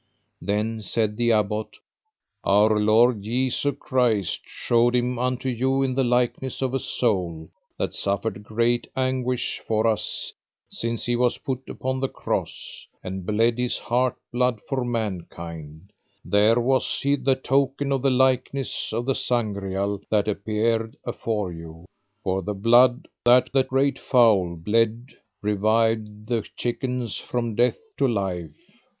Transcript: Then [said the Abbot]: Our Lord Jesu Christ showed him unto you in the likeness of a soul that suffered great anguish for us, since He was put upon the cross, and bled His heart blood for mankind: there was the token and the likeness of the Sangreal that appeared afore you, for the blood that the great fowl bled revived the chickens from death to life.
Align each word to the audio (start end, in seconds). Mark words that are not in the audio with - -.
Then 0.41 0.81
[said 0.81 1.15
the 1.15 1.31
Abbot]: 1.31 1.77
Our 2.43 2.79
Lord 2.79 3.21
Jesu 3.21 3.71
Christ 3.71 4.41
showed 4.45 4.95
him 4.95 5.19
unto 5.19 5.47
you 5.47 5.83
in 5.83 5.93
the 5.93 6.03
likeness 6.03 6.63
of 6.63 6.73
a 6.73 6.79
soul 6.79 7.51
that 7.77 7.93
suffered 7.93 8.41
great 8.41 8.87
anguish 8.95 9.59
for 9.59 9.85
us, 9.85 10.33
since 10.71 11.05
He 11.05 11.15
was 11.15 11.37
put 11.37 11.69
upon 11.69 11.99
the 11.99 12.09
cross, 12.09 12.87
and 13.03 13.27
bled 13.27 13.59
His 13.59 13.77
heart 13.77 14.15
blood 14.33 14.59
for 14.67 14.83
mankind: 14.83 15.93
there 16.25 16.59
was 16.59 16.99
the 17.03 17.35
token 17.35 17.91
and 17.91 18.01
the 18.01 18.09
likeness 18.09 18.91
of 18.91 19.05
the 19.05 19.13
Sangreal 19.13 20.01
that 20.09 20.27
appeared 20.27 20.97
afore 21.05 21.51
you, 21.51 21.85
for 22.23 22.41
the 22.41 22.55
blood 22.55 23.07
that 23.23 23.51
the 23.53 23.61
great 23.65 23.99
fowl 23.99 24.55
bled 24.55 25.15
revived 25.43 26.25
the 26.27 26.43
chickens 26.57 27.17
from 27.19 27.53
death 27.53 27.77
to 27.97 28.07
life. 28.07 28.81